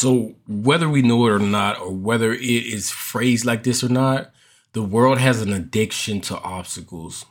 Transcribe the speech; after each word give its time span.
So, 0.00 0.34
whether 0.48 0.88
we 0.88 1.02
know 1.02 1.26
it 1.26 1.30
or 1.30 1.38
not, 1.38 1.78
or 1.78 1.92
whether 1.92 2.32
it 2.32 2.40
is 2.42 2.90
phrased 2.90 3.44
like 3.44 3.64
this 3.64 3.84
or 3.84 3.90
not, 3.90 4.30
the 4.72 4.82
world 4.82 5.18
has 5.18 5.42
an 5.42 5.52
addiction 5.52 6.22
to 6.22 6.38
obstacles. 6.38 7.26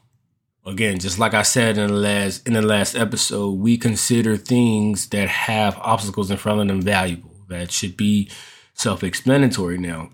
Again, 0.67 0.99
just 0.99 1.17
like 1.17 1.33
I 1.33 1.41
said 1.41 1.79
in 1.79 1.87
the 1.87 1.93
last 1.95 2.45
in 2.45 2.53
the 2.53 2.61
last 2.61 2.93
episode, 2.93 3.53
we 3.53 3.75
consider 3.75 4.37
things 4.37 5.09
that 5.09 5.29
have 5.29 5.79
obstacles 5.79 6.29
in 6.29 6.37
front 6.37 6.61
of 6.61 6.67
them 6.67 6.83
valuable. 6.83 7.33
That 7.47 7.71
should 7.71 7.97
be 7.97 8.29
self-explanatory 8.75 9.79
now. 9.79 10.11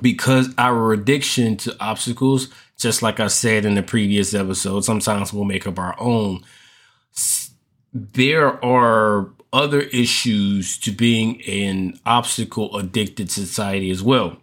Because 0.00 0.54
our 0.58 0.92
addiction 0.92 1.56
to 1.56 1.76
obstacles, 1.80 2.46
just 2.78 3.02
like 3.02 3.18
I 3.18 3.26
said 3.26 3.64
in 3.64 3.74
the 3.74 3.82
previous 3.82 4.34
episode, 4.34 4.84
sometimes 4.84 5.32
we'll 5.32 5.42
make 5.42 5.66
up 5.66 5.80
our 5.80 5.96
own. 5.98 6.44
There 7.92 8.64
are 8.64 9.32
other 9.52 9.80
issues 9.80 10.78
to 10.78 10.92
being 10.92 11.42
an 11.42 11.98
obstacle 12.04 12.76
addicted 12.76 13.30
society 13.30 13.90
as 13.90 14.02
well. 14.02 14.38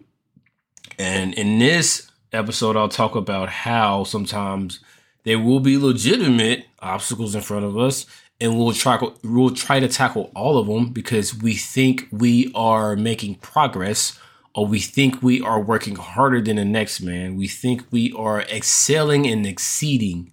And 0.98 1.34
in 1.34 1.58
this 1.58 2.10
episode, 2.32 2.76
I'll 2.76 2.88
talk 2.88 3.14
about 3.14 3.48
how 3.48 4.04
sometimes 4.04 4.80
there 5.24 5.38
will 5.38 5.60
be 5.60 5.78
legitimate 5.78 6.66
obstacles 6.80 7.34
in 7.34 7.40
front 7.40 7.64
of 7.64 7.78
us, 7.78 8.06
and 8.40 8.58
we'll 8.58 8.72
try 8.72 8.98
we'll 9.22 9.50
try 9.50 9.80
to 9.80 9.88
tackle 9.88 10.30
all 10.34 10.58
of 10.58 10.66
them 10.66 10.92
because 10.92 11.34
we 11.34 11.54
think 11.54 12.08
we 12.10 12.50
are 12.54 12.96
making 12.96 13.36
progress 13.36 14.18
or 14.54 14.66
we 14.66 14.78
think 14.78 15.22
we 15.22 15.40
are 15.40 15.60
working 15.60 15.96
harder 15.96 16.40
than 16.40 16.56
the 16.56 16.64
next 16.64 17.00
man. 17.00 17.36
We 17.36 17.48
think 17.48 17.84
we 17.90 18.12
are 18.12 18.42
excelling 18.42 19.26
and 19.26 19.46
exceeding. 19.46 20.30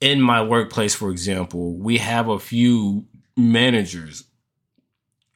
In 0.00 0.20
my 0.20 0.42
workplace, 0.42 0.94
for 0.94 1.10
example, 1.10 1.74
we 1.74 1.98
have 1.98 2.28
a 2.28 2.38
few 2.38 3.06
managers 3.36 4.24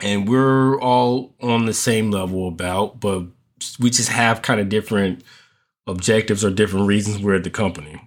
and 0.00 0.28
we're 0.28 0.80
all 0.80 1.34
on 1.40 1.66
the 1.66 1.74
same 1.74 2.10
level 2.10 2.48
about, 2.48 3.00
but 3.00 3.24
we 3.80 3.90
just 3.90 4.10
have 4.10 4.42
kind 4.42 4.60
of 4.60 4.68
different 4.68 5.24
objectives 5.86 6.44
or 6.44 6.50
different 6.50 6.86
reasons 6.86 7.22
we're 7.22 7.34
at 7.34 7.44
the 7.44 7.50
company. 7.50 8.00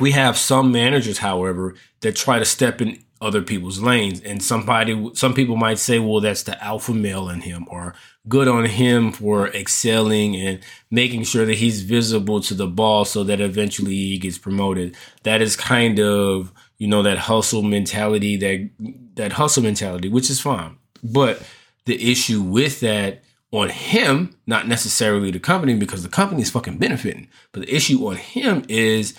We 0.00 0.12
have 0.12 0.38
some 0.38 0.70
managers, 0.70 1.18
however, 1.18 1.74
that 2.00 2.14
try 2.14 2.38
to 2.38 2.44
step 2.44 2.80
in 2.80 3.02
other 3.20 3.42
people's 3.42 3.80
lanes. 3.80 4.20
And 4.20 4.40
somebody, 4.40 5.10
some 5.14 5.34
people 5.34 5.56
might 5.56 5.78
say, 5.78 5.98
well, 5.98 6.20
that's 6.20 6.44
the 6.44 6.62
alpha 6.62 6.94
male 6.94 7.28
in 7.28 7.40
him, 7.40 7.66
or 7.68 7.94
good 8.28 8.46
on 8.46 8.66
him 8.66 9.10
for 9.10 9.48
excelling 9.48 10.36
and 10.36 10.60
making 10.90 11.24
sure 11.24 11.44
that 11.46 11.56
he's 11.56 11.82
visible 11.82 12.40
to 12.42 12.54
the 12.54 12.68
boss 12.68 13.10
so 13.10 13.24
that 13.24 13.40
eventually 13.40 13.94
he 13.94 14.18
gets 14.18 14.38
promoted. 14.38 14.94
That 15.24 15.42
is 15.42 15.56
kind 15.56 15.98
of, 15.98 16.52
you 16.78 16.86
know, 16.88 17.02
that 17.02 17.18
hustle 17.18 17.62
mentality, 17.62 18.36
that, 18.36 18.70
that 19.14 19.32
hustle 19.32 19.62
mentality, 19.62 20.08
which 20.08 20.30
is 20.30 20.40
fine. 20.40 20.76
But 21.02 21.42
the 21.86 22.10
issue 22.10 22.42
with 22.42 22.80
that 22.80 23.22
on 23.50 23.70
him, 23.70 24.36
not 24.46 24.68
necessarily 24.68 25.30
the 25.30 25.40
company, 25.40 25.74
because 25.74 26.02
the 26.02 26.08
company 26.08 26.42
is 26.42 26.50
fucking 26.50 26.78
benefiting. 26.78 27.28
But 27.52 27.62
the 27.62 27.74
issue 27.74 28.06
on 28.06 28.16
him 28.16 28.64
is 28.68 29.14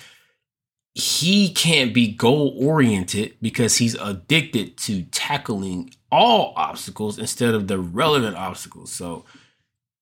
he 0.93 1.49
can't 1.49 1.93
be 1.93 2.11
goal 2.11 2.55
oriented 2.59 3.35
because 3.41 3.77
he's 3.77 3.95
addicted 3.95 4.77
to 4.77 5.03
tackling 5.03 5.91
all 6.11 6.53
obstacles 6.55 7.17
instead 7.17 7.53
of 7.53 7.67
the 7.67 7.79
relevant 7.79 8.35
obstacles. 8.35 8.91
So, 8.91 9.25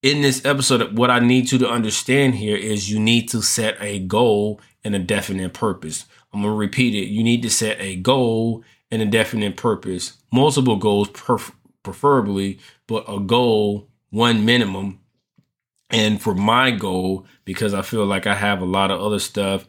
in 0.04 0.22
this 0.22 0.46
episode, 0.46 0.98
what 0.98 1.10
I 1.10 1.20
need 1.20 1.52
you 1.52 1.58
to 1.60 1.70
understand 1.70 2.36
here 2.36 2.56
is 2.56 2.90
you 2.90 3.00
need 3.00 3.30
to 3.30 3.42
set 3.42 3.78
a 3.82 4.00
goal 4.00 4.62
and 4.84 4.96
a 4.96 5.00
definite 5.00 5.54
purpose. 5.54 6.06
I'm 6.34 6.42
going 6.42 6.54
to 6.54 6.58
repeat 6.58 6.94
it. 6.94 7.08
You 7.08 7.24
need 7.24 7.42
to 7.44 7.50
set 7.50 7.80
a 7.80 7.96
goal 7.96 8.64
and 8.92 9.02
a 9.02 9.06
definite 9.06 9.58
purpose, 9.58 10.18
multiple 10.32 10.76
goals, 10.76 11.10
perf- 11.10 11.54
preferably, 11.84 12.60
but 12.88 13.06
a 13.08 13.20
goal 13.20 13.90
one 14.10 14.46
minimum. 14.46 15.00
And 15.90 16.22
for 16.22 16.36
my 16.36 16.72
goal, 16.72 17.26
because 17.46 17.74
I 17.74 17.82
feel 17.82 18.06
like 18.06 18.28
I 18.28 18.36
have 18.36 18.62
a 18.62 18.66
lot 18.66 18.92
of 18.92 19.02
other 19.02 19.20
stuff 19.20 19.66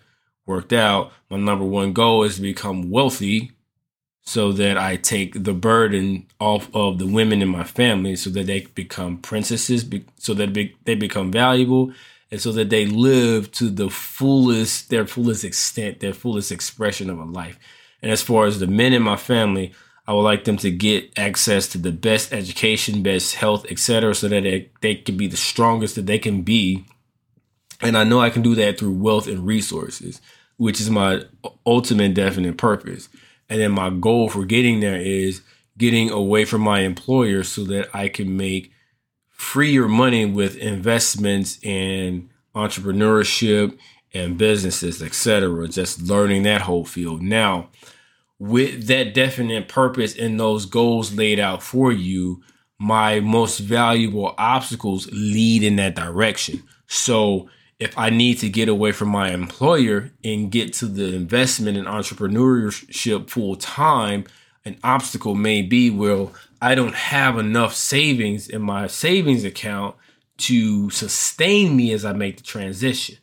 worked 0.46 0.72
out, 0.72 1.12
my 1.30 1.36
number 1.36 1.64
one 1.64 1.92
goal 1.92 2.24
is 2.24 2.36
to 2.36 2.42
become 2.42 2.90
wealthy 2.90 3.52
so 4.22 4.52
that 4.52 4.76
I 4.76 4.96
take 4.96 5.42
the 5.44 5.54
burden 5.54 6.26
off 6.38 6.68
of 6.74 6.98
the 6.98 7.06
women 7.06 7.40
in 7.40 7.48
my 7.48 7.64
family 7.64 8.14
so 8.14 8.30
that 8.30 8.46
they 8.46 8.60
become 8.60 9.18
princesses, 9.18 9.88
so 10.16 10.34
that 10.34 10.52
they 10.84 10.94
become 10.94 11.32
valuable, 11.32 11.92
and 12.30 12.40
so 12.40 12.52
that 12.52 12.70
they 12.70 12.86
live 12.86 13.50
to 13.52 13.70
the 13.70 13.88
fullest, 13.88 14.90
their 14.90 15.06
fullest 15.06 15.44
extent, 15.44 16.00
their 16.00 16.12
fullest 16.12 16.52
expression 16.52 17.08
of 17.08 17.18
a 17.18 17.24
life. 17.24 17.58
And 18.02 18.12
as 18.12 18.22
far 18.22 18.46
as 18.46 18.58
the 18.58 18.66
men 18.66 18.92
in 18.92 19.02
my 19.02 19.16
family, 19.16 19.72
I 20.06 20.12
would 20.12 20.22
like 20.22 20.44
them 20.44 20.56
to 20.58 20.70
get 20.70 21.18
access 21.18 21.68
to 21.68 21.78
the 21.78 21.92
best 21.92 22.32
education, 22.32 23.02
best 23.02 23.34
health, 23.34 23.66
etc., 23.70 24.14
so 24.14 24.28
that 24.28 24.42
they, 24.42 24.70
they 24.80 24.94
can 24.94 25.16
be 25.16 25.26
the 25.26 25.36
strongest 25.36 25.96
that 25.96 26.06
they 26.06 26.18
can 26.18 26.42
be. 26.42 26.84
And 27.80 27.96
I 27.96 28.04
know 28.04 28.20
I 28.20 28.30
can 28.30 28.42
do 28.42 28.54
that 28.54 28.78
through 28.78 28.92
wealth 28.92 29.26
and 29.26 29.46
resources, 29.46 30.20
which 30.56 30.80
is 30.80 30.90
my 30.90 31.24
ultimate 31.66 32.14
definite 32.14 32.56
purpose. 32.56 33.08
And 33.48 33.60
then 33.60 33.72
my 33.72 33.90
goal 33.90 34.28
for 34.28 34.44
getting 34.44 34.80
there 34.80 34.96
is 34.96 35.42
getting 35.76 36.10
away 36.10 36.44
from 36.44 36.60
my 36.60 36.80
employer 36.80 37.42
so 37.44 37.64
that 37.64 37.88
I 37.94 38.08
can 38.08 38.36
make 38.36 38.72
freer 39.38 39.88
money 39.88 40.26
with 40.26 40.56
investments 40.56 41.58
in 41.62 42.28
entrepreneurship 42.54 43.78
and 44.12 44.36
businesses, 44.36 45.00
etc. 45.00 45.68
Just 45.68 46.02
learning 46.02 46.42
that 46.42 46.62
whole 46.62 46.84
field. 46.84 47.22
Now, 47.22 47.70
with 48.38 48.86
that 48.88 49.14
definite 49.14 49.68
purpose 49.68 50.16
and 50.16 50.38
those 50.38 50.66
goals 50.66 51.14
laid 51.14 51.38
out 51.40 51.62
for 51.62 51.92
you, 51.92 52.42
my 52.78 53.20
most 53.20 53.58
valuable 53.58 54.34
obstacles 54.38 55.08
lead 55.12 55.62
in 55.62 55.76
that 55.76 55.94
direction. 55.94 56.62
So 56.86 57.48
if 57.78 57.96
I 57.96 58.10
need 58.10 58.38
to 58.38 58.48
get 58.48 58.68
away 58.68 58.92
from 58.92 59.08
my 59.08 59.30
employer 59.30 60.10
and 60.24 60.50
get 60.50 60.72
to 60.74 60.86
the 60.86 61.14
investment 61.14 61.76
and 61.76 61.86
entrepreneurship 61.86 63.30
full 63.30 63.56
time, 63.56 64.24
an 64.64 64.78
obstacle 64.82 65.34
may 65.34 65.62
be 65.62 65.90
well, 65.90 66.32
I 66.60 66.74
don't 66.74 66.94
have 66.94 67.38
enough 67.38 67.74
savings 67.74 68.48
in 68.48 68.62
my 68.62 68.86
savings 68.86 69.44
account 69.44 69.96
to 70.38 70.90
sustain 70.90 71.76
me 71.76 71.92
as 71.92 72.04
I 72.04 72.12
make 72.12 72.36
the 72.36 72.42
transition. 72.42 73.16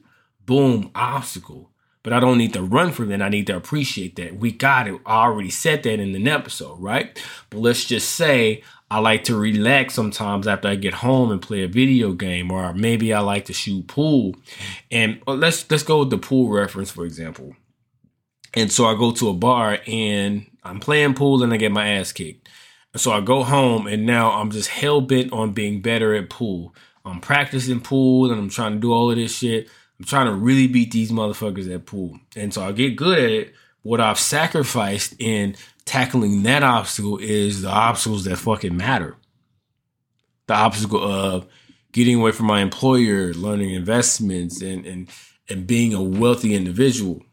Boom, 0.46 0.92
obstacle 0.96 1.72
but 2.06 2.14
I 2.14 2.20
don't 2.20 2.38
need 2.38 2.54
to 2.54 2.62
run 2.62 2.92
from 2.92 3.12
it. 3.12 3.20
I 3.20 3.30
need 3.30 3.48
to 3.48 3.58
appreciate 3.58 4.16
that. 4.18 4.38
We 4.38 4.52
got 4.52 4.88
it. 4.88 5.02
I 5.08 5.24
already 5.24 5.50
said 5.50 5.82
that 5.84 6.00
in 6.00 6.14
an 6.14 6.28
episode, 6.28 6.80
right? 6.80 7.20
But 7.50 7.62
let's 7.62 7.84
just 7.84 8.12
say 8.12 8.62
I 8.92 9.00
like 9.00 9.24
to 9.24 9.36
relax 9.36 9.96
sometimes 9.96 10.48
after 10.48 10.68
I 10.68 10.76
get 10.76 10.94
home 10.94 11.32
and 11.32 11.42
play 11.42 11.64
a 11.64 11.68
video 11.68 12.14
game, 12.14 12.52
or 12.52 12.76
maybe 12.76 13.12
I 13.12 13.22
like 13.22 13.46
to 13.46 13.54
shoot 13.54 13.88
pool. 13.88 14.36
And 14.92 15.20
uh, 15.28 15.34
let's 15.34 15.70
let's 15.72 15.82
go 15.82 16.02
with 16.02 16.12
the 16.12 16.20
pool 16.20 16.52
reference, 16.52 16.92
for 16.92 17.06
example. 17.06 17.56
And 18.54 18.72
so 18.72 18.86
I 18.86 18.94
go 18.94 19.10
to 19.10 19.30
a 19.30 19.34
bar 19.34 19.80
and 19.88 20.46
I'm 20.64 20.80
playing 20.80 21.16
pool 21.16 21.42
and 21.42 21.52
I 21.52 21.58
get 21.58 21.72
my 21.72 21.88
ass 21.90 22.12
kicked. 22.12 22.45
So 22.98 23.12
I 23.12 23.22
go 23.22 23.44
home 23.44 23.88
and 23.88 24.06
now 24.06 24.32
I'm 24.32 24.52
just 24.52 24.70
hell 24.70 25.02
bent 25.02 25.34
on 25.34 25.52
being 25.52 25.82
better 25.82 26.16
at 26.16 26.30
pool. 26.30 26.74
I'm 27.04 27.20
practicing 27.20 27.82
pool 27.82 28.32
and 28.32 28.40
I'm 28.40 28.50
trying 28.50 28.74
to 28.74 28.80
do 28.80 28.94
all 28.94 29.12
of 29.12 29.18
this 29.18 29.38
shit. 29.38 29.70
I'm 30.00 30.06
trying 30.06 30.28
to 30.28 30.34
really 30.34 30.68
beat 30.68 30.92
these 30.92 31.12
motherfuckers 31.12 31.74
at 31.74 31.86
pool. 31.86 32.20
And 32.36 32.54
so 32.54 32.64
I 32.64 32.72
get 32.72 32.96
good 32.96 33.20
at 33.20 33.30
it. 33.30 33.54
What 33.82 34.02
I've 34.02 34.20
sacrificed 34.20 35.16
in 35.20 35.56
tackling 35.86 36.44
that 36.44 36.64
obstacle 36.64 37.18
is 37.20 37.62
the 37.62 37.70
obstacles 37.70 38.26
that 38.26 38.38
fucking 38.38 38.76
matter. 38.76 39.16
The 40.48 40.56
obstacle 40.56 41.04
of 41.04 41.48
getting 41.92 42.16
away 42.20 42.32
from 42.32 42.48
my 42.48 42.62
employer, 42.62 43.34
learning 43.34 43.74
investments, 43.74 44.62
and 44.62 44.86
and 44.86 45.10
and 45.50 45.68
being 45.68 45.94
a 45.94 46.02
wealthy 46.02 46.56
individual. 46.56 47.24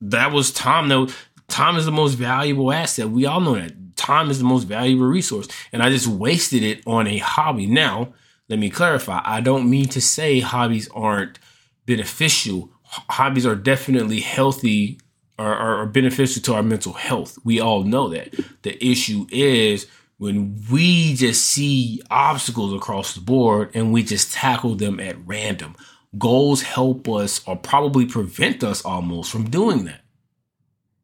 That 0.00 0.32
was 0.32 0.52
time. 0.52 0.88
Though 0.88 1.08
time 1.48 1.76
is 1.76 1.86
the 1.86 1.92
most 1.92 2.14
valuable 2.14 2.72
asset. 2.72 3.10
We 3.10 3.26
all 3.26 3.40
know 3.40 3.54
that 3.54 3.96
time 3.96 4.30
is 4.30 4.38
the 4.38 4.44
most 4.44 4.64
valuable 4.64 5.06
resource, 5.06 5.48
and 5.72 5.82
I 5.82 5.90
just 5.90 6.06
wasted 6.06 6.62
it 6.62 6.82
on 6.86 7.06
a 7.06 7.18
hobby. 7.18 7.66
Now, 7.66 8.12
let 8.48 8.58
me 8.58 8.70
clarify. 8.70 9.22
I 9.24 9.40
don't 9.40 9.70
mean 9.70 9.88
to 9.88 10.00
say 10.00 10.40
hobbies 10.40 10.88
aren't 10.94 11.38
beneficial. 11.86 12.70
Hobbies 12.84 13.46
are 13.46 13.56
definitely 13.56 14.20
healthy 14.20 15.00
or 15.38 15.54
are 15.54 15.86
beneficial 15.86 16.42
to 16.42 16.54
our 16.54 16.62
mental 16.62 16.92
health. 16.92 17.38
We 17.44 17.60
all 17.60 17.82
know 17.82 18.08
that. 18.10 18.34
The 18.62 18.84
issue 18.84 19.26
is 19.30 19.86
when 20.18 20.62
we 20.70 21.14
just 21.14 21.44
see 21.44 22.02
obstacles 22.10 22.72
across 22.72 23.14
the 23.14 23.20
board 23.20 23.70
and 23.74 23.92
we 23.92 24.02
just 24.02 24.32
tackle 24.32 24.76
them 24.76 25.00
at 25.00 25.16
random. 25.26 25.74
Goals 26.16 26.62
help 26.62 27.08
us 27.08 27.42
or 27.46 27.56
probably 27.56 28.06
prevent 28.06 28.62
us 28.62 28.84
almost 28.84 29.32
from 29.32 29.50
doing 29.50 29.86
that. 29.86 30.03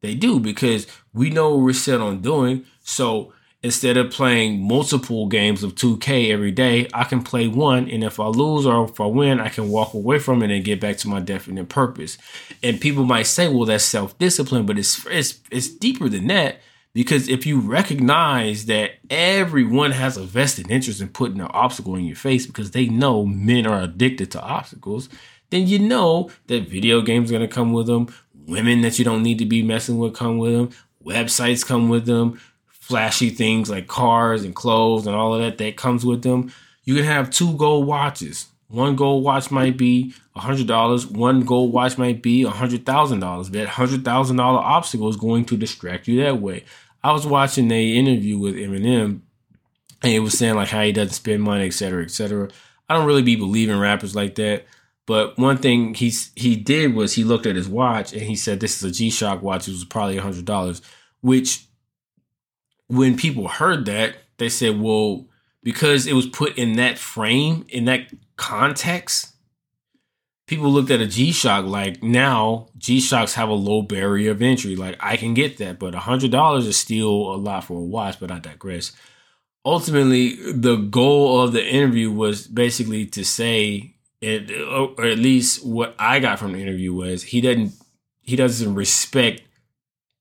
They 0.00 0.14
do 0.14 0.40
because 0.40 0.86
we 1.12 1.30
know 1.30 1.50
what 1.54 1.64
we're 1.64 1.72
set 1.74 2.00
on 2.00 2.20
doing. 2.20 2.64
So 2.82 3.32
instead 3.62 3.96
of 3.98 4.10
playing 4.10 4.62
multiple 4.66 5.26
games 5.28 5.62
of 5.62 5.74
2K 5.74 6.30
every 6.30 6.50
day, 6.50 6.88
I 6.94 7.04
can 7.04 7.22
play 7.22 7.48
one. 7.48 7.88
And 7.90 8.02
if 8.02 8.18
I 8.18 8.26
lose 8.26 8.66
or 8.66 8.84
if 8.84 9.00
I 9.00 9.06
win, 9.06 9.40
I 9.40 9.48
can 9.50 9.68
walk 9.68 9.92
away 9.94 10.18
from 10.18 10.42
it 10.42 10.50
and 10.50 10.64
get 10.64 10.80
back 10.80 10.96
to 10.98 11.08
my 11.08 11.20
definite 11.20 11.68
purpose. 11.68 12.16
And 12.62 12.80
people 12.80 13.04
might 13.04 13.26
say, 13.26 13.48
well, 13.48 13.66
that's 13.66 13.84
self 13.84 14.16
discipline, 14.18 14.66
but 14.66 14.78
it's, 14.78 15.04
it's, 15.06 15.40
it's 15.50 15.68
deeper 15.68 16.08
than 16.08 16.28
that 16.28 16.60
Because 16.92 17.28
if 17.28 17.46
you 17.46 17.60
recognize 17.60 18.66
that 18.66 18.92
everyone 19.10 19.92
has 19.92 20.16
a 20.16 20.24
vested 20.24 20.70
interest 20.70 21.00
in 21.00 21.08
putting 21.08 21.40
an 21.40 21.48
obstacle 21.52 21.94
in 21.94 22.04
your 22.04 22.16
face 22.16 22.46
because 22.46 22.72
they 22.72 22.86
know 22.86 23.24
men 23.24 23.66
are 23.66 23.82
addicted 23.82 24.30
to 24.32 24.42
obstacles, 24.42 25.08
then 25.50 25.66
you 25.68 25.78
know 25.78 26.30
that 26.48 26.68
video 26.68 27.00
games 27.00 27.30
are 27.30 27.38
going 27.38 27.48
to 27.48 27.54
come 27.54 27.72
with 27.72 27.86
them. 27.86 28.08
Women 28.46 28.80
that 28.82 28.98
you 28.98 29.04
don't 29.04 29.22
need 29.22 29.38
to 29.38 29.46
be 29.46 29.62
messing 29.62 29.98
with 29.98 30.14
come 30.14 30.38
with 30.38 30.52
them. 30.52 30.70
Websites 31.04 31.66
come 31.66 31.88
with 31.88 32.06
them. 32.06 32.40
Flashy 32.66 33.30
things 33.30 33.70
like 33.70 33.86
cars 33.86 34.44
and 34.44 34.54
clothes 34.54 35.06
and 35.06 35.14
all 35.14 35.34
of 35.34 35.40
that 35.40 35.58
that 35.58 35.76
comes 35.76 36.04
with 36.04 36.22
them. 36.22 36.52
You 36.84 36.96
can 36.96 37.04
have 37.04 37.30
two 37.30 37.56
gold 37.56 37.86
watches. 37.86 38.46
One 38.68 38.96
gold 38.96 39.24
watch 39.24 39.50
might 39.50 39.76
be 39.76 40.14
$100. 40.36 41.10
One 41.10 41.40
gold 41.40 41.72
watch 41.72 41.98
might 41.98 42.22
be 42.22 42.44
$100,000. 42.44 43.50
That 43.50 43.68
$100,000 43.68 44.40
obstacle 44.40 45.08
is 45.08 45.16
going 45.16 45.44
to 45.46 45.56
distract 45.56 46.08
you 46.08 46.22
that 46.22 46.40
way. 46.40 46.64
I 47.02 47.12
was 47.12 47.26
watching 47.26 47.70
a 47.70 47.96
interview 47.96 48.38
with 48.38 48.54
Eminem 48.54 49.20
and 50.02 50.12
he 50.12 50.18
was 50.20 50.36
saying 50.38 50.54
like 50.54 50.68
how 50.68 50.82
he 50.82 50.92
doesn't 50.92 51.14
spend 51.14 51.42
money, 51.42 51.66
et 51.66 51.74
cetera, 51.74 52.02
et 52.02 52.10
cetera. 52.10 52.48
I 52.88 52.94
don't 52.94 53.06
really 53.06 53.22
be 53.22 53.36
believing 53.36 53.78
rappers 53.78 54.14
like 54.14 54.34
that. 54.36 54.64
But 55.10 55.36
one 55.38 55.56
thing 55.56 55.94
he's 55.94 56.30
he 56.36 56.54
did 56.54 56.94
was 56.94 57.14
he 57.14 57.24
looked 57.24 57.44
at 57.44 57.56
his 57.56 57.68
watch 57.68 58.12
and 58.12 58.22
he 58.22 58.36
said 58.36 58.60
this 58.60 58.76
is 58.76 58.88
a 58.88 58.92
G 58.92 59.10
Shock 59.10 59.42
watch. 59.42 59.66
It 59.66 59.72
was 59.72 59.84
probably 59.84 60.18
a 60.18 60.22
hundred 60.22 60.44
dollars. 60.44 60.82
Which 61.20 61.66
when 62.86 63.16
people 63.16 63.48
heard 63.48 63.86
that, 63.86 64.18
they 64.38 64.48
said, 64.48 64.80
well, 64.80 65.26
because 65.64 66.06
it 66.06 66.12
was 66.12 66.28
put 66.28 66.56
in 66.56 66.74
that 66.74 66.96
frame, 66.96 67.66
in 67.70 67.86
that 67.86 68.12
context, 68.36 69.34
people 70.46 70.70
looked 70.70 70.92
at 70.92 71.00
a 71.00 71.08
G 71.08 71.32
Shock 71.32 71.64
like 71.64 72.04
now 72.04 72.68
G 72.78 73.00
Shocks 73.00 73.34
have 73.34 73.48
a 73.48 73.54
low 73.54 73.82
barrier 73.82 74.30
of 74.30 74.40
entry. 74.40 74.76
Like 74.76 74.96
I 75.00 75.16
can 75.16 75.34
get 75.34 75.58
that, 75.58 75.80
but 75.80 75.92
a 75.92 75.98
hundred 75.98 76.30
dollars 76.30 76.68
is 76.68 76.76
still 76.76 77.34
a 77.34 77.34
lot 77.34 77.64
for 77.64 77.80
a 77.80 77.84
watch. 77.84 78.20
But 78.20 78.30
I 78.30 78.38
digress. 78.38 78.92
Ultimately, 79.64 80.52
the 80.52 80.76
goal 80.76 81.42
of 81.42 81.52
the 81.52 81.66
interview 81.66 82.12
was 82.12 82.46
basically 82.46 83.06
to 83.06 83.24
say 83.24 83.96
it, 84.20 84.50
oh, 84.50 84.94
or 84.98 85.04
at 85.04 85.18
least 85.18 85.64
what 85.64 85.94
I 85.98 86.20
got 86.20 86.38
from 86.38 86.52
the 86.52 86.60
interview 86.60 86.92
was 86.92 87.22
he 87.22 87.40
doesn't 87.40 87.72
he 88.20 88.36
doesn't 88.36 88.74
respect 88.74 89.42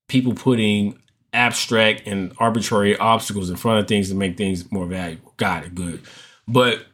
people 0.08 0.34
putting 0.34 1.00
abstract 1.32 2.02
and 2.06 2.32
arbitrary 2.38 2.96
obstacles 2.96 3.50
in 3.50 3.56
front 3.56 3.78
of 3.78 3.86
things 3.86 4.08
to 4.08 4.14
make 4.14 4.36
things 4.36 4.70
more 4.72 4.86
valuable. 4.86 5.34
Got 5.36 5.64
it, 5.64 5.74
good. 5.74 6.00
But 6.48 6.86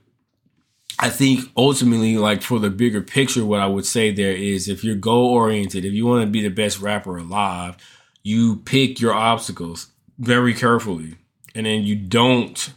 I 0.98 1.10
think 1.10 1.50
ultimately, 1.56 2.16
like 2.16 2.42
for 2.42 2.58
the 2.58 2.70
bigger 2.70 3.00
picture, 3.00 3.44
what 3.44 3.60
I 3.60 3.66
would 3.66 3.86
say 3.86 4.10
there 4.10 4.32
is 4.32 4.68
if 4.68 4.82
you're 4.82 4.96
goal 4.96 5.30
oriented, 5.30 5.84
if 5.84 5.92
you 5.92 6.06
want 6.06 6.24
to 6.24 6.30
be 6.30 6.42
the 6.42 6.48
best 6.48 6.80
rapper 6.80 7.16
alive, 7.16 7.76
you 8.22 8.56
pick 8.56 9.00
your 9.00 9.14
obstacles 9.14 9.88
very 10.18 10.54
carefully. 10.54 11.14
And 11.54 11.64
then 11.66 11.84
you 11.84 11.96
don't 11.96 12.72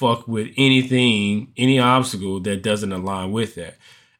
fuck 0.00 0.26
with 0.26 0.48
anything, 0.56 1.52
any 1.58 1.78
obstacle 1.78 2.40
that 2.40 2.62
doesn't 2.62 2.90
align 2.90 3.32
with 3.32 3.54
that. 3.56 3.76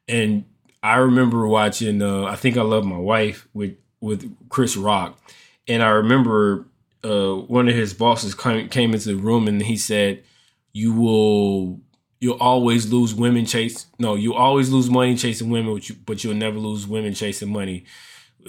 And 0.07 0.45
I 0.83 0.97
remember 0.97 1.47
watching 1.47 2.03
uh, 2.03 2.25
I 2.25 2.35
think 2.35 2.55
I 2.55 2.61
love 2.61 2.85
my 2.85 2.99
wife 2.99 3.47
with 3.53 3.75
with 3.99 4.31
Chris 4.49 4.77
Rock, 4.77 5.19
and 5.67 5.81
I 5.81 5.89
remember 5.89 6.67
uh, 7.03 7.33
one 7.33 7.67
of 7.67 7.73
his 7.75 7.93
bosses 7.95 8.35
came, 8.35 8.69
came 8.69 8.93
into 8.93 9.09
the 9.09 9.15
room 9.15 9.47
and 9.47 9.61
he 9.61 9.75
said, 9.75 10.23
"You 10.71 10.93
will." 10.93 11.81
You'll 12.23 12.37
always 12.37 12.93
lose 12.93 13.15
women 13.15 13.47
chase. 13.47 13.87
No, 13.97 14.13
you 14.13 14.35
always 14.35 14.69
lose 14.69 14.91
money 14.91 15.15
chasing 15.15 15.49
women, 15.49 15.73
but, 15.73 15.89
you, 15.89 15.95
but 16.05 16.23
you'll 16.23 16.35
never 16.35 16.59
lose 16.59 16.85
women 16.85 17.15
chasing 17.15 17.51
money. 17.51 17.85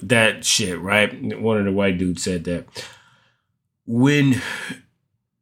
That 0.02 0.44
shit, 0.44 0.78
right? 0.78 1.40
One 1.40 1.56
of 1.56 1.64
the 1.64 1.72
white 1.72 1.96
dudes 1.96 2.22
said 2.22 2.44
that. 2.44 2.66
When 3.86 4.42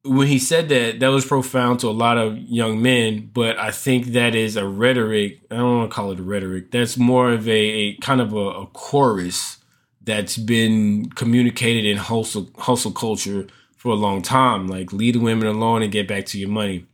when 0.03 0.27
he 0.29 0.39
said 0.39 0.69
that, 0.71 1.01
that 1.01 1.09
was 1.09 1.27
profound 1.27 1.81
to 1.81 1.89
a 1.89 1.91
lot 1.91 2.17
of 2.17 2.39
young 2.39 2.81
men, 2.81 3.31
but 3.33 3.59
I 3.59 3.71
think 3.71 4.07
that 4.07 4.35
is 4.35 4.57
a 4.57 4.67
rhetoric. 4.67 5.41
I 5.51 5.57
don't 5.57 5.79
want 5.79 5.91
to 5.91 5.95
call 5.95 6.13
it 6.13 6.21
a 6.21 6.23
rhetoric. 6.23 6.71
That's 6.71 6.97
more 6.97 7.33
of 7.33 7.47
a, 7.47 7.53
a 7.53 7.97
kind 7.97 8.21
of 8.21 8.33
a, 8.33 8.37
a, 8.37 8.67
chorus 8.69 9.59
that's 10.01 10.39
been 10.39 11.11
communicated 11.11 11.85
in 11.85 11.99
hustle, 11.99 12.49
hustle 12.57 12.93
culture 12.93 13.47
for 13.77 13.93
a 13.93 13.97
long 13.97 14.23
time. 14.23 14.69
Like, 14.69 14.93
leave 14.93 15.15
the 15.15 15.21
women 15.21 15.47
alone 15.47 15.83
and 15.83 15.93
get 15.93 16.09
back 16.09 16.25
to 16.27 16.39
your 16.39 16.49
money. 16.49 16.87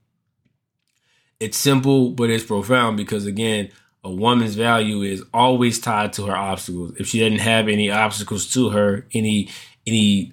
It's 1.39 1.57
simple, 1.57 2.11
but 2.11 2.31
it's 2.31 2.45
profound 2.45 2.97
because, 2.97 3.27
again, 3.27 3.71
a 4.03 4.11
woman's 4.11 4.57
value 4.57 5.03
is 5.03 5.23
always 5.33 5.79
tied 5.79 6.13
to 6.15 6.27
her 6.27 6.37
obstacles. 6.37 6.95
If 6.99 7.09
she 7.09 7.21
doesn't 7.21 7.39
have 7.39 7.69
any 7.69 7.91
obstacles 7.91 8.53
to 8.55 8.71
her, 8.71 9.07
any 9.13 9.51
any 9.87 10.33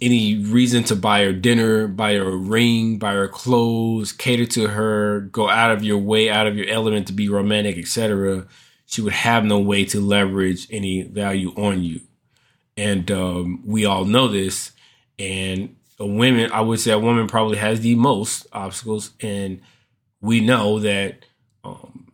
any 0.00 0.36
reason 0.38 0.84
to 0.84 0.96
buy 0.96 1.24
her 1.24 1.32
dinner, 1.32 1.88
buy 1.88 2.14
her 2.14 2.28
a 2.28 2.36
ring, 2.36 2.98
buy 2.98 3.14
her 3.14 3.28
clothes, 3.28 4.12
cater 4.12 4.44
to 4.46 4.68
her, 4.68 5.20
go 5.20 5.48
out 5.48 5.70
of 5.70 5.82
your 5.82 5.98
way, 5.98 6.28
out 6.28 6.46
of 6.46 6.56
your 6.56 6.68
element 6.68 7.06
to 7.06 7.12
be 7.12 7.28
romantic, 7.28 7.78
etc., 7.78 8.46
she 8.86 9.00
would 9.00 9.12
have 9.12 9.44
no 9.44 9.58
way 9.58 9.84
to 9.84 10.00
leverage 10.00 10.68
any 10.70 11.02
value 11.02 11.52
on 11.56 11.82
you. 11.82 12.00
And 12.76 13.10
um, 13.10 13.62
we 13.66 13.84
all 13.84 14.04
know 14.04 14.28
this. 14.28 14.72
And 15.18 15.76
a 15.98 16.06
woman, 16.06 16.52
I 16.52 16.60
would 16.60 16.78
say 16.78 16.92
a 16.92 16.98
woman 16.98 17.26
probably 17.26 17.58
has 17.58 17.80
the 17.80 17.96
most 17.96 18.46
obstacles. 18.52 19.10
And 19.20 19.60
we 20.20 20.40
know 20.40 20.78
that 20.78 21.24
um, 21.64 22.12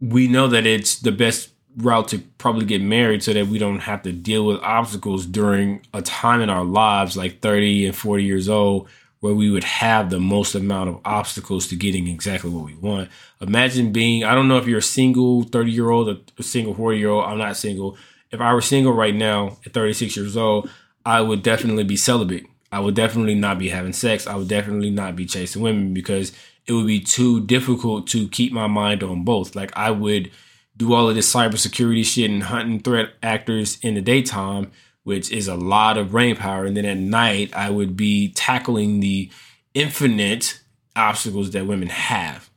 we 0.00 0.28
know 0.28 0.46
that 0.48 0.64
it's 0.64 1.00
the 1.00 1.12
best 1.12 1.50
route 1.76 2.08
to 2.08 2.18
probably 2.38 2.64
get 2.64 2.80
married 2.80 3.22
so 3.22 3.32
that 3.32 3.48
we 3.48 3.58
don't 3.58 3.80
have 3.80 4.02
to 4.02 4.12
deal 4.12 4.46
with 4.46 4.60
obstacles 4.62 5.26
during 5.26 5.82
a 5.92 6.00
time 6.02 6.40
in 6.40 6.48
our 6.48 6.64
lives 6.64 7.16
like 7.16 7.40
30 7.40 7.86
and 7.86 7.96
40 7.96 8.24
years 8.24 8.48
old 8.48 8.88
where 9.20 9.34
we 9.34 9.50
would 9.50 9.64
have 9.64 10.10
the 10.10 10.20
most 10.20 10.54
amount 10.54 10.88
of 10.88 11.00
obstacles 11.04 11.66
to 11.66 11.76
getting 11.76 12.06
exactly 12.06 12.50
what 12.50 12.64
we 12.64 12.74
want. 12.74 13.08
Imagine 13.40 13.92
being, 13.92 14.24
I 14.24 14.34
don't 14.34 14.48
know 14.48 14.58
if 14.58 14.66
you're 14.66 14.78
a 14.78 14.82
single 14.82 15.42
30 15.42 15.70
year 15.70 15.90
old 15.90 16.08
or 16.08 16.16
a 16.38 16.42
single 16.42 16.74
40 16.74 16.98
year 16.98 17.08
old. 17.08 17.24
I'm 17.24 17.38
not 17.38 17.56
single. 17.56 17.96
If 18.30 18.40
I 18.40 18.52
were 18.52 18.60
single 18.60 18.92
right 18.92 19.14
now 19.14 19.56
at 19.64 19.72
36 19.72 20.16
years 20.16 20.36
old, 20.36 20.70
I 21.04 21.20
would 21.20 21.42
definitely 21.42 21.84
be 21.84 21.96
celibate. 21.96 22.46
I 22.72 22.80
would 22.80 22.94
definitely 22.94 23.34
not 23.34 23.58
be 23.58 23.68
having 23.68 23.92
sex. 23.92 24.26
I 24.26 24.36
would 24.36 24.48
definitely 24.48 24.90
not 24.90 25.16
be 25.16 25.24
chasing 25.24 25.62
women 25.62 25.94
because 25.94 26.32
it 26.66 26.72
would 26.72 26.86
be 26.86 27.00
too 27.00 27.44
difficult 27.46 28.08
to 28.08 28.28
keep 28.28 28.52
my 28.52 28.66
mind 28.66 29.02
on 29.02 29.24
both. 29.24 29.54
Like 29.54 29.76
I 29.76 29.90
would 29.92 30.30
do 30.76 30.92
all 30.92 31.08
of 31.08 31.14
this 31.14 31.32
cybersecurity 31.32 32.04
shit 32.04 32.30
and 32.30 32.44
hunting 32.44 32.80
threat 32.80 33.14
actors 33.22 33.78
in 33.82 33.94
the 33.94 34.02
daytime, 34.02 34.70
which 35.04 35.30
is 35.30 35.48
a 35.48 35.54
lot 35.54 35.96
of 35.96 36.10
brain 36.10 36.36
power. 36.36 36.64
And 36.66 36.76
then 36.76 36.84
at 36.84 36.96
night, 36.96 37.54
I 37.54 37.70
would 37.70 37.96
be 37.96 38.30
tackling 38.32 39.00
the 39.00 39.30
infinite 39.74 40.60
obstacles 40.94 41.50
that 41.50 41.66
women 41.66 41.88
have. 41.88 42.50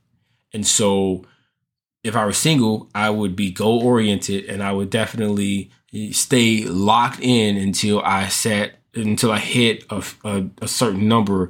And 0.54 0.66
so 0.66 1.26
if 2.04 2.16
I 2.16 2.26
were 2.26 2.34
single, 2.34 2.90
I 2.96 3.10
would 3.10 3.36
be 3.36 3.52
goal 3.52 3.82
oriented 3.84 4.46
and 4.46 4.64
I 4.64 4.72
would 4.72 4.90
definitely 4.90 5.72
stay 6.12 6.64
locked 6.66 7.20
in 7.20 7.58
until 7.58 8.02
I 8.02 8.28
set 8.28 8.76
until 8.96 9.32
I 9.32 9.40
hit 9.40 9.86
a, 9.90 10.04
a, 10.24 10.50
a 10.64 10.68
certain 10.68 11.08
number 11.08 11.50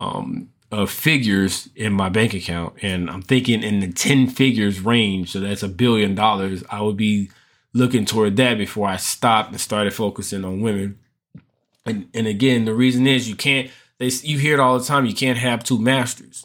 um, 0.00 0.48
of 0.74 0.90
figures 0.90 1.68
in 1.76 1.92
my 1.92 2.08
bank 2.08 2.34
account 2.34 2.74
and 2.82 3.08
I'm 3.08 3.22
thinking 3.22 3.62
in 3.62 3.78
the 3.78 3.92
10 3.92 4.26
figures 4.26 4.80
range, 4.80 5.30
so 5.30 5.38
that's 5.38 5.62
a 5.62 5.68
billion 5.68 6.16
dollars, 6.16 6.64
I 6.68 6.82
would 6.82 6.96
be 6.96 7.30
looking 7.72 8.04
toward 8.04 8.36
that 8.38 8.58
before 8.58 8.88
I 8.88 8.96
stopped 8.96 9.52
and 9.52 9.60
started 9.60 9.94
focusing 9.94 10.44
on 10.44 10.62
women. 10.62 10.98
And 11.86 12.08
and 12.12 12.26
again, 12.26 12.64
the 12.64 12.74
reason 12.74 13.06
is 13.06 13.28
you 13.28 13.36
can't 13.36 13.70
they 13.98 14.08
you 14.22 14.38
hear 14.38 14.54
it 14.54 14.60
all 14.60 14.76
the 14.76 14.84
time, 14.84 15.06
you 15.06 15.14
can't 15.14 15.38
have 15.38 15.62
two 15.62 15.80
masters. 15.80 16.44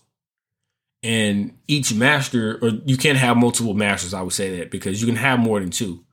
And 1.01 1.57
each 1.67 1.91
master 1.91 2.59
or 2.61 2.69
you 2.85 2.97
can't 2.97 3.17
have 3.17 3.35
multiple 3.35 3.73
masters, 3.73 4.13
I 4.13 4.21
would 4.21 4.33
say 4.33 4.59
that 4.59 4.69
because 4.69 5.01
you 5.01 5.07
can 5.07 5.15
have 5.15 5.39
more 5.39 5.59
than 5.59 5.71
two. 5.71 6.03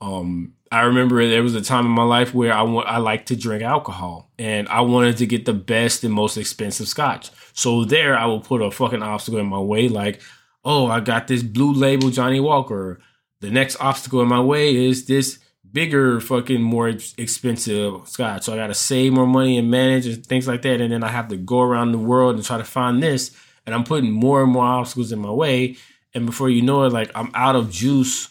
Um 0.00 0.54
I 0.72 0.82
remember 0.82 1.26
there 1.26 1.42
was 1.42 1.54
a 1.54 1.60
time 1.60 1.84
in 1.84 1.90
my 1.90 2.04
life 2.04 2.32
where 2.32 2.52
I 2.52 2.62
want 2.62 2.86
I 2.86 2.98
like 2.98 3.26
to 3.26 3.36
drink 3.36 3.62
alcohol 3.62 4.30
and 4.38 4.68
I 4.68 4.82
wanted 4.82 5.16
to 5.16 5.26
get 5.26 5.44
the 5.44 5.52
best 5.52 6.04
and 6.04 6.14
most 6.14 6.36
expensive 6.36 6.86
scotch. 6.86 7.30
So 7.52 7.84
there 7.84 8.16
I 8.16 8.26
will 8.26 8.40
put 8.40 8.62
a 8.62 8.70
fucking 8.70 9.02
obstacle 9.02 9.40
in 9.40 9.46
my 9.46 9.58
way 9.58 9.88
like, 9.88 10.20
"Oh, 10.64 10.86
I 10.86 11.00
got 11.00 11.26
this 11.26 11.42
blue 11.42 11.72
label 11.72 12.10
Johnnie 12.10 12.40
Walker. 12.40 13.00
The 13.40 13.50
next 13.50 13.80
obstacle 13.80 14.20
in 14.22 14.28
my 14.28 14.40
way 14.40 14.76
is 14.76 15.06
this 15.06 15.40
bigger 15.72 16.20
fucking 16.20 16.62
more 16.62 16.88
expensive 16.88 18.08
scotch. 18.08 18.44
So 18.44 18.52
I 18.52 18.56
got 18.56 18.68
to 18.68 18.74
save 18.74 19.12
more 19.12 19.26
money 19.26 19.58
and 19.58 19.70
manage 19.70 20.06
and 20.06 20.24
things 20.24 20.48
like 20.48 20.62
that 20.62 20.80
and 20.80 20.92
then 20.92 21.04
I 21.04 21.08
have 21.08 21.28
to 21.28 21.36
go 21.36 21.60
around 21.60 21.92
the 21.92 21.98
world 21.98 22.36
and 22.36 22.44
try 22.44 22.58
to 22.58 22.64
find 22.64 23.02
this 23.02 23.36
and 23.66 23.74
I'm 23.74 23.84
putting 23.84 24.10
more 24.10 24.42
and 24.42 24.52
more 24.52 24.64
obstacles 24.64 25.12
in 25.12 25.18
my 25.20 25.30
way 25.30 25.76
and 26.14 26.26
before 26.26 26.50
you 26.50 26.62
know 26.62 26.84
it 26.84 26.92
like 26.92 27.10
I'm 27.14 27.30
out 27.34 27.56
of 27.56 27.70
juice 27.70 28.28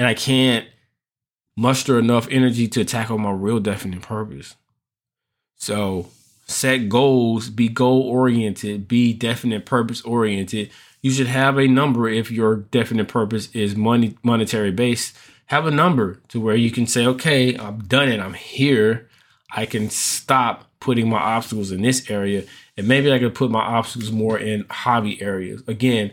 and 0.00 0.08
I 0.08 0.14
can't 0.14 0.66
muster 1.58 1.98
enough 1.98 2.26
energy 2.30 2.66
to 2.68 2.86
tackle 2.86 3.18
my 3.18 3.32
real 3.32 3.60
definite 3.60 4.00
purpose. 4.00 4.56
So 5.56 6.08
set 6.46 6.88
goals, 6.88 7.50
be 7.50 7.68
goal 7.68 8.00
oriented, 8.04 8.88
be 8.88 9.12
definite 9.12 9.66
purpose 9.66 10.00
oriented. 10.00 10.70
You 11.02 11.10
should 11.10 11.26
have 11.26 11.58
a 11.58 11.68
number 11.68 12.08
if 12.08 12.30
your 12.30 12.56
definite 12.56 13.08
purpose 13.08 13.54
is 13.54 13.76
money 13.76 14.16
monetary 14.22 14.70
based. 14.70 15.14
Have 15.46 15.66
a 15.66 15.70
number 15.70 16.18
to 16.28 16.40
where 16.40 16.56
you 16.56 16.70
can 16.70 16.86
say, 16.86 17.04
okay, 17.04 17.54
I'm 17.58 17.80
done 17.80 18.08
it. 18.08 18.20
I'm 18.20 18.32
here. 18.32 19.06
I 19.52 19.66
can 19.66 19.90
stop 19.90 20.70
putting 20.80 21.10
my 21.10 21.20
obstacles 21.20 21.72
in 21.72 21.82
this 21.82 22.10
area 22.10 22.44
and 22.78 22.88
maybe 22.88 23.12
I 23.12 23.18
could 23.18 23.34
put 23.34 23.50
my 23.50 23.60
obstacles 23.60 24.10
more 24.10 24.38
in 24.38 24.64
hobby 24.70 25.20
areas. 25.20 25.62
Again, 25.66 26.12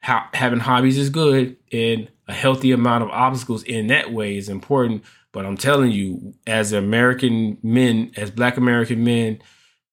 having 0.00 0.60
hobbies 0.60 0.98
is 0.98 1.08
good 1.08 1.56
and 1.72 2.10
a 2.28 2.32
healthy 2.32 2.72
amount 2.72 3.04
of 3.04 3.10
obstacles 3.10 3.62
in 3.62 3.88
that 3.88 4.12
way 4.12 4.36
is 4.36 4.48
important. 4.48 5.04
But 5.32 5.46
I'm 5.46 5.56
telling 5.56 5.90
you, 5.90 6.34
as 6.46 6.72
American 6.72 7.58
men, 7.62 8.12
as 8.16 8.30
Black 8.30 8.56
American 8.56 9.04
men 9.04 9.40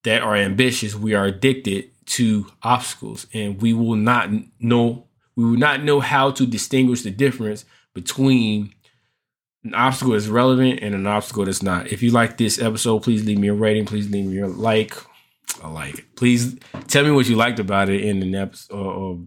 that 0.04 0.22
are 0.22 0.36
ambitious, 0.36 0.96
we 0.96 1.13
are 1.13 1.25
addicted 1.25 1.90
to 2.06 2.48
obstacles, 2.63 3.28
and 3.34 3.62
we 3.62 3.74
will 3.74 3.96
not 3.96 4.30
know 4.60 5.08
we 5.36 5.46
will 5.46 5.58
not 5.58 5.84
know 5.84 6.00
how 6.00 6.32
to 6.32 6.46
distinguish 6.46 7.02
the 7.02 7.10
difference 7.10 7.66
between 7.94 8.74
an 9.63 9.74
obstacle 9.74 10.13
that's 10.13 10.28
relevant 10.28 10.80
and 10.82 10.94
an 10.94 11.08
obstacle 11.08 11.46
that's 11.46 11.63
not. 11.63 11.88
If 11.88 12.04
you 12.04 12.12
like 12.12 12.38
this 12.38 12.62
episode, 12.62 13.00
please 13.00 13.25
leave 13.25 13.40
me 13.40 13.48
a 13.48 13.54
rating. 13.54 13.86
Please 13.86 14.10
leave 14.12 14.25
me 14.25 14.40
a 14.40 14.48
like. 14.48 14.96
I 15.63 15.70
like 15.70 16.00
it. 16.00 16.16
Please 16.16 16.58
tell 16.88 17.04
me 17.04 17.12
what 17.12 17.28
you 17.28 17.36
liked 17.36 17.60
about 17.60 17.90
it 17.90 18.02
in 18.02 18.20
the 18.20 18.38
episode. 18.38 18.75
Or, 18.75 18.94
or, 18.94 19.20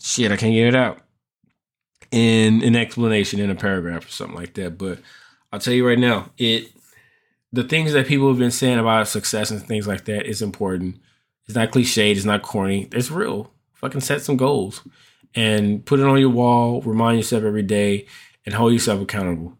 shit, 0.00 0.32
I 0.32 0.36
can't 0.36 0.54
get 0.54 0.68
it 0.68 0.74
out 0.74 1.00
in 2.10 2.62
an 2.62 2.76
explanation 2.76 3.40
in 3.40 3.50
a 3.50 3.54
paragraph 3.54 4.06
or 4.06 4.10
something 4.10 4.36
like 4.36 4.54
that. 4.54 4.78
But 4.78 4.98
I'll 5.52 5.60
tell 5.60 5.74
you 5.74 5.86
right 5.86 5.98
now, 5.98 6.30
it 6.38 6.72
the 7.52 7.64
things 7.64 7.92
that 7.92 8.08
people 8.08 8.28
have 8.28 8.38
been 8.38 8.50
saying 8.50 8.80
about 8.80 9.06
success 9.06 9.50
and 9.50 9.62
things 9.62 9.86
like 9.86 10.06
that 10.06 10.26
is 10.26 10.42
important. 10.42 10.96
It's 11.46 11.54
not 11.54 11.70
cliched. 11.70 12.16
It's 12.16 12.24
not 12.24 12.42
corny. 12.42 12.88
It's 12.90 13.10
real. 13.10 13.52
Fucking 13.74 14.00
set 14.00 14.22
some 14.22 14.36
goals 14.36 14.82
and 15.36 15.84
put 15.84 16.00
it 16.00 16.06
on 16.06 16.18
your 16.18 16.30
wall. 16.30 16.80
Remind 16.82 17.18
yourself 17.18 17.44
every 17.44 17.62
day 17.62 18.06
and 18.44 18.54
hold 18.54 18.72
yourself 18.72 19.00
accountable. 19.00 19.56